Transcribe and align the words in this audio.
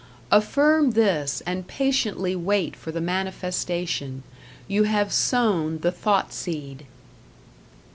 Affirm 0.31 0.93
this 0.93 1.43
and 1.45 1.67
patiently 1.67 2.35
wait 2.35 2.75
for 2.75 2.91
the 2.91 2.99
manifestation. 2.99 4.23
You 4.67 4.85
have 4.85 5.13
sown 5.13 5.77
the 5.81 5.91
thought 5.91 6.33
seed. 6.33 6.87